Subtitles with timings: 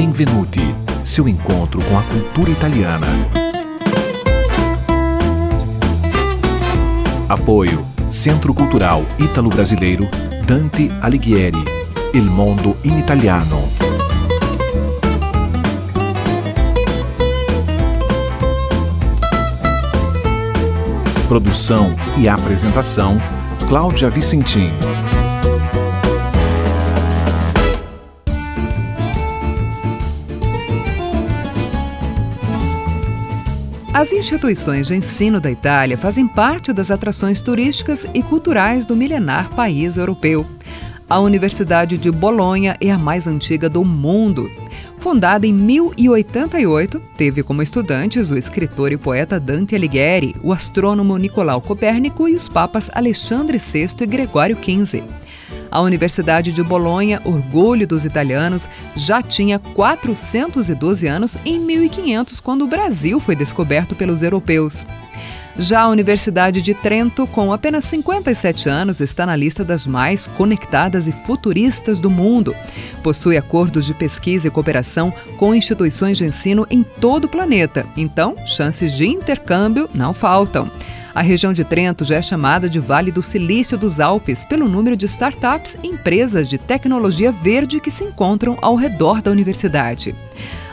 [0.00, 0.60] Benvenuti,
[1.04, 3.08] seu encontro com a cultura italiana.
[7.28, 10.06] Apoio Centro Cultural Ítalo-Brasileiro
[10.46, 11.58] Dante Alighieri.
[12.14, 13.58] Il mondo in italiano.
[21.26, 23.18] Produção e apresentação
[23.68, 24.70] Cláudia Vicentim.
[33.98, 39.50] As instituições de ensino da Itália fazem parte das atrações turísticas e culturais do milenar
[39.50, 40.46] país europeu.
[41.10, 44.48] A Universidade de Bolonha é a mais antiga do mundo.
[44.98, 51.60] Fundada em 1088, teve como estudantes o escritor e poeta Dante Alighieri, o astrônomo Nicolau
[51.60, 55.02] Copérnico e os papas Alexandre VI e Gregório XV.
[55.70, 62.68] A Universidade de Bolonha, orgulho dos italianos, já tinha 412 anos em 1500, quando o
[62.68, 64.86] Brasil foi descoberto pelos europeus.
[65.60, 71.08] Já a Universidade de Trento, com apenas 57 anos, está na lista das mais conectadas
[71.08, 72.54] e futuristas do mundo.
[73.02, 78.36] Possui acordos de pesquisa e cooperação com instituições de ensino em todo o planeta, então
[78.46, 80.70] chances de intercâmbio não faltam.
[81.14, 84.96] A região de Trento já é chamada de Vale do Silício dos Alpes pelo número
[84.96, 90.14] de startups e empresas de tecnologia verde que se encontram ao redor da universidade.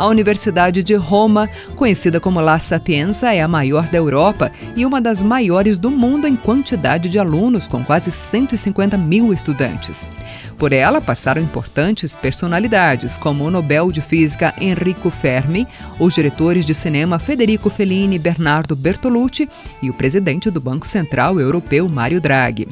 [0.00, 4.98] A Universidade de Roma, conhecida como La Sapienza, é a maior da Europa e uma
[4.98, 10.08] das maiores do mundo em quantidade de alunos, com quase 150 mil estudantes.
[10.56, 16.74] Por ela passaram importantes personalidades, como o Nobel de Física Enrico Fermi, os diretores de
[16.74, 19.50] cinema Federico Fellini e Bernardo Bertolucci
[19.82, 22.68] e o presidente do Banco Central Europeu Mário Draghi.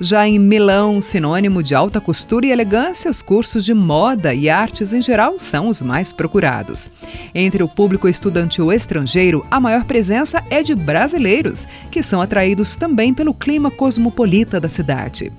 [0.00, 4.92] Já em Milão, sinônimo de alta costura e elegância, os cursos de moda e artes
[4.92, 6.90] em geral são os mais procurados.
[7.32, 13.14] Entre o público estudantil estrangeiro, a maior presença é de brasileiros, que são atraídos também
[13.14, 15.32] pelo clima cosmopolita da cidade.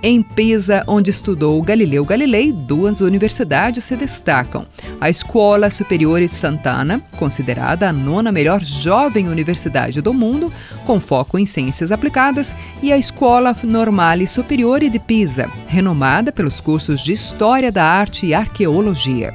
[0.00, 4.64] Em Pisa, onde estudou Galileu Galilei, duas universidades se destacam.
[5.00, 10.52] A Escola Superiore Sant'Anna, considerada a nona melhor jovem universidade do mundo,
[10.86, 17.00] com foco em ciências aplicadas, e a Escola Normale Superiore de Pisa, renomada pelos cursos
[17.00, 19.34] de História da Arte e Arqueologia.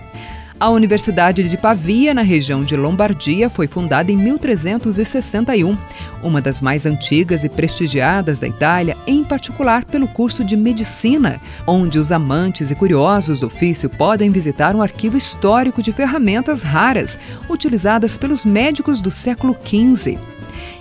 [0.64, 5.76] A Universidade de Pavia, na região de Lombardia, foi fundada em 1361,
[6.24, 12.00] uma das mais antigas e prestigiadas da Itália, em particular pelo curso de medicina, onde
[12.00, 17.20] os amantes e curiosos do ofício podem visitar um arquivo histórico de ferramentas raras
[17.50, 20.18] utilizadas pelos médicos do século XV.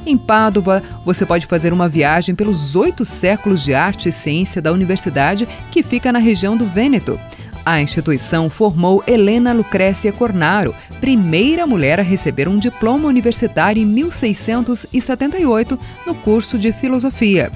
[0.07, 4.71] Em Pádua, você pode fazer uma viagem pelos oito séculos de arte e ciência da
[4.71, 7.19] universidade, que fica na região do Vêneto.
[7.65, 15.79] A instituição formou Helena Lucrécia Cornaro, primeira mulher a receber um diploma universitário em 1678
[16.05, 17.53] no curso de filosofia.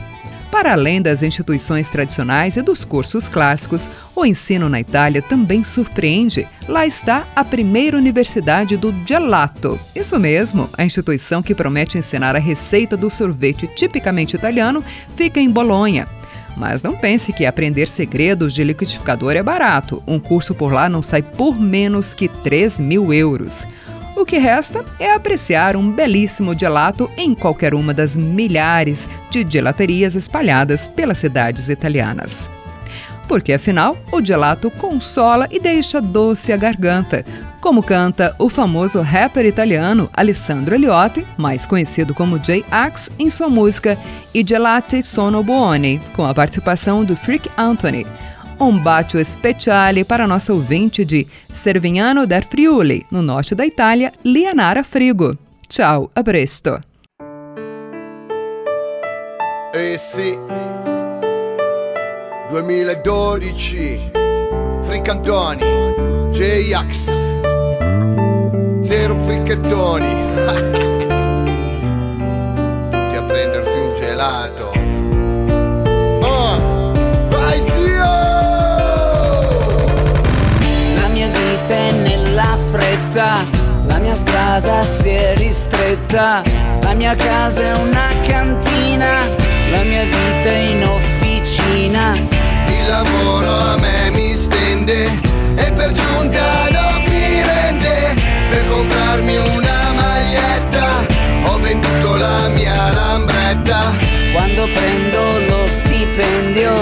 [0.50, 6.46] Para além das instituições tradicionais e dos cursos clássicos, o ensino na Itália também surpreende.
[6.68, 9.78] Lá está a primeira universidade do gelato.
[9.94, 14.82] Isso mesmo, a instituição que promete ensinar a receita do sorvete tipicamente italiano
[15.16, 16.06] fica em Bolonha.
[16.56, 20.02] Mas não pense que aprender segredos de liquidificador é barato.
[20.06, 23.66] Um curso por lá não sai por menos que 3 mil euros.
[24.16, 30.14] O que resta é apreciar um belíssimo gelato em qualquer uma das milhares de gelaterias
[30.14, 32.50] espalhadas pelas cidades italianas
[33.28, 37.24] porque afinal o gelato consola e deixa doce a garganta,
[37.60, 43.98] como canta o famoso rapper italiano Alessandro Eliotti, mais conhecido como J-Ax, em sua música
[44.34, 48.06] I gelati sono buoni, com a participação do Freak Anthony.
[48.58, 54.82] Um bacio speciale para nosso ouvinte de Servignano del Friuli, no norte da Itália, Lianara
[54.82, 55.36] Frigo.
[55.68, 56.80] Tchau, a presto.
[59.74, 60.65] Eh sì.
[62.62, 64.12] 2012
[64.80, 65.60] Fricantoni
[66.30, 67.04] J-Ax.
[68.80, 70.06] Zero fricchettoni.
[72.90, 74.72] Tutti a prendersi un gelato.
[76.24, 76.92] Oh,
[77.28, 78.04] vai zio!
[80.98, 83.44] La mia vita è nella fretta
[83.86, 86.42] La mia strada si è ristretta
[86.80, 89.26] La mia casa è una cantina
[89.70, 90.84] La mia vita è in
[104.76, 106.72] prendo lo stipendio.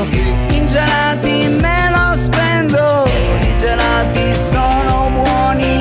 [0.50, 3.04] In gelati me lo spendo.
[3.40, 5.74] I gelati sono buoni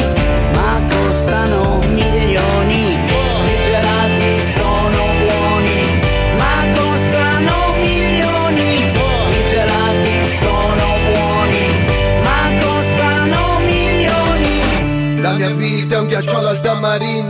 [0.53, 2.81] Ma costano milioni.
[2.91, 5.79] I gelati sono buoni
[6.37, 8.69] Ma costano milioni.
[9.37, 11.65] I gelati sono buoni
[12.27, 15.21] Ma costano milioni.
[15.21, 17.22] La mia vita è un ghiacciolo al tamarino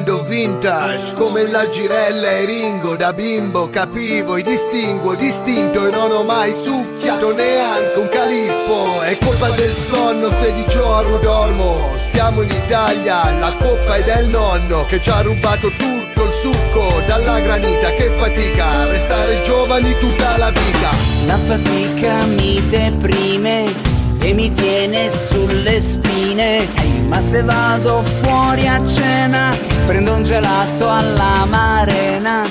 [0.63, 6.23] vintage Come la girella e Ringo Da bimbo capivo e distinguo Distinto e non ho
[6.23, 9.01] mai succhiato neanche un calippo.
[9.01, 11.91] È colpa del sonno se di giorno dormo.
[12.11, 17.01] Siamo in Italia, la coppa è del nonno Che ci ha rubato tutto il succo
[17.07, 17.89] Dalla granita.
[17.91, 20.89] Che fatica Restare giovani tutta la vita.
[21.25, 26.67] La fatica mi deprime e mi tiene sulle spine.
[27.07, 29.55] Ma se vado fuori a cena,
[29.85, 32.43] prendo un gelato alla marena.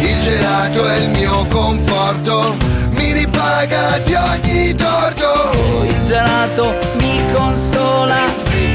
[0.00, 2.56] Il gelato è il mio conforto,
[2.90, 5.52] mi ripaga di ogni torto.
[5.84, 8.26] Il gelato mi consola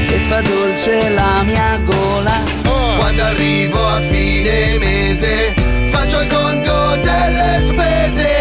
[0.08, 2.40] e fa dolce la mia gola.
[2.98, 5.54] Quando arrivo a fine mese,
[5.90, 8.33] faccio il conto delle spese.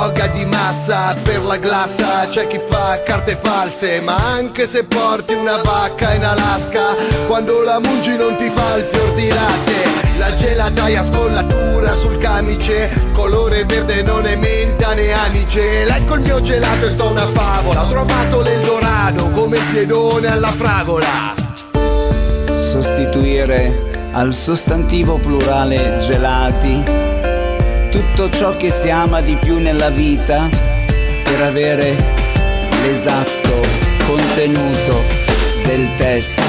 [0.00, 2.26] Droga di massa per la glassa.
[2.30, 7.78] C'è chi fa carte false, ma anche se porti una vacca in Alaska, quando la
[7.78, 9.98] mungi non ti fa il fior di latte.
[10.18, 15.82] La gelataia scollatura sul camice, colore verde non è menta né anice.
[15.82, 17.84] Ecco il mio gelato e sto una favola.
[17.84, 21.34] Ho trovato l'Eldorado come piedone alla fragola.
[22.48, 27.09] Sostituire al sostantivo plurale gelati
[27.90, 30.48] tutto ciò che si ama di più nella vita
[31.24, 31.96] per avere
[32.82, 33.50] l'esatto
[34.06, 35.02] contenuto
[35.64, 36.42] del testo.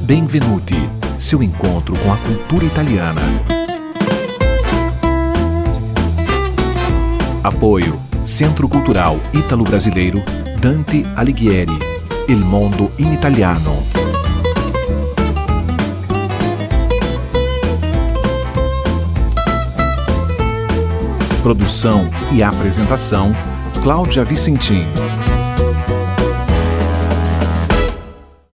[0.00, 3.64] Benvenuti, seu encontro com a cultura italiana.
[7.40, 10.22] Apoio Centro Cultural Ítalo-Brasileiro
[10.58, 11.76] Dante Alighieri.
[12.26, 13.95] Il mondo in italiano.
[21.46, 23.30] Produção e apresentação
[23.80, 24.84] Cláudia Vicentim.